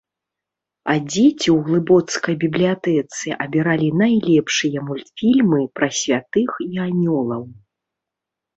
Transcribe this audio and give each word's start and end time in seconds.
А 0.93 0.93
дзеці 1.09 1.49
ў 1.55 1.57
глыбоцкай 1.67 2.35
бібліятэцы 2.45 3.27
абіралі 3.47 3.89
найлепшыя 4.01 4.79
мультфільмы 4.89 5.59
пра 5.79 5.89
святых 6.01 6.49
і 6.67 6.85
анёлаў. 6.91 7.43